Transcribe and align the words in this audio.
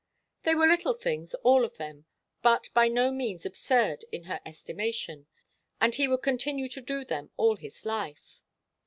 They 0.45 0.55
were 0.55 0.65
little 0.65 0.95
things, 0.95 1.35
all 1.43 1.63
of 1.63 1.77
them, 1.77 2.07
but 2.41 2.69
by 2.73 2.87
no 2.87 3.11
means 3.11 3.45
absurd 3.45 4.03
in 4.11 4.23
her 4.23 4.41
estimation, 4.47 5.27
and 5.79 5.93
he 5.93 6.07
would 6.07 6.23
continue 6.23 6.67
to 6.69 6.81
do 6.81 7.05
them 7.05 7.29
all 7.37 7.55
his 7.55 7.85
life. 7.85 8.41